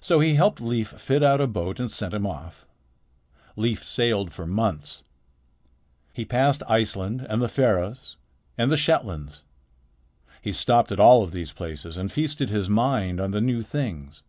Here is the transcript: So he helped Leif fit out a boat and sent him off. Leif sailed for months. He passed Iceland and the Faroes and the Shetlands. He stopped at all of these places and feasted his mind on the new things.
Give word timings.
So 0.00 0.20
he 0.20 0.34
helped 0.34 0.60
Leif 0.60 0.88
fit 1.00 1.22
out 1.22 1.40
a 1.40 1.46
boat 1.46 1.80
and 1.80 1.90
sent 1.90 2.12
him 2.12 2.26
off. 2.26 2.66
Leif 3.56 3.82
sailed 3.82 4.34
for 4.34 4.46
months. 4.46 5.02
He 6.12 6.26
passed 6.26 6.62
Iceland 6.68 7.26
and 7.26 7.40
the 7.40 7.48
Faroes 7.48 8.18
and 8.58 8.70
the 8.70 8.76
Shetlands. 8.76 9.42
He 10.42 10.52
stopped 10.52 10.92
at 10.92 11.00
all 11.00 11.22
of 11.22 11.30
these 11.32 11.54
places 11.54 11.96
and 11.96 12.12
feasted 12.12 12.50
his 12.50 12.68
mind 12.68 13.18
on 13.18 13.30
the 13.30 13.40
new 13.40 13.62
things. 13.62 14.22